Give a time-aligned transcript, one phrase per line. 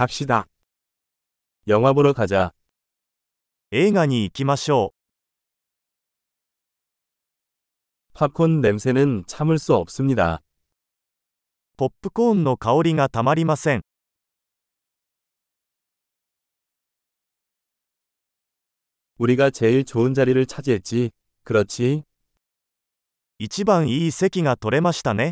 [0.00, 0.47] 갑시다.
[1.67, 2.53] 영화 보러 가자.
[3.71, 4.93] 映画に行きましょ
[8.13, 10.41] 팝콘 냄새는 참을 수 없습니다.
[10.43, 11.77] う。
[11.77, 13.81] ポップコーンの香りがたまりません。
[19.17, 21.11] 우리가 제일 좋은 자리를 차지했지.
[21.43, 22.03] 그렇지?
[23.39, 25.31] 一番いい席が取れましたね。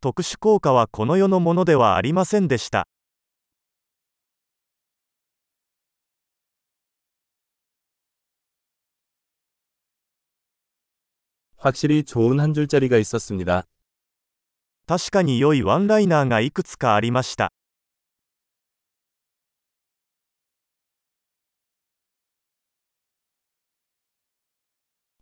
[0.00, 2.86] 特殊効果はこの世のものではありませんでした。
[11.56, 13.64] 확실히 좋은 한 줄짜리가 있었습니다.
[14.86, 17.50] 確かに良いワンライナーがいくつかありました。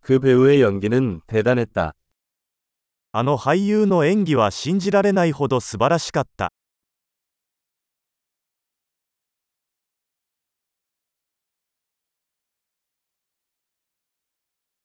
[0.01, 1.93] 그 배우의 연기는 대단했다.
[3.11, 6.51] あの俳優の演技は信じられないほど素晴らしかった。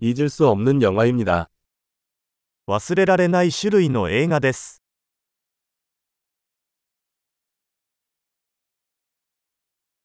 [0.00, 1.48] 잊을 수 없는 영화입니다.
[2.68, 4.82] 忘れられない種類の映画です。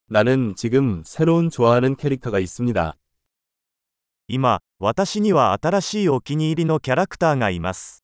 [0.08, 2.96] 나는 지금 새로운 좋아하는 캐릭터가 있습니다.
[4.28, 8.04] 今、私には新しいお気に入りのキャラクターがいます。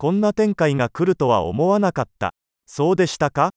[0.00, 2.34] こんな展開が来るとは思わなかった。
[2.66, 3.50] そうでしたか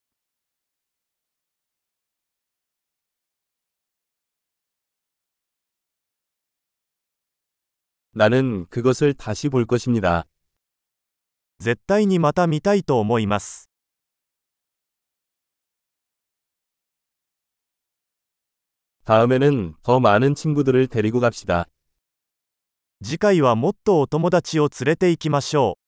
[8.13, 10.25] 나는 그것을 다시 볼 것입니다.
[11.59, 13.69] 絶対にまた見たいと思います。
[19.05, 21.65] 다음에는 더 많은 친구들을 데리고 갑시다.
[23.03, 25.82] 次回はもっとお友達を連れて行きましょう。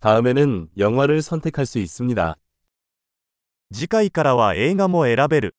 [0.00, 2.36] 다음에는 영화를 선택할 수 있습니다.
[3.72, 5.56] 次回からは映画も選べる。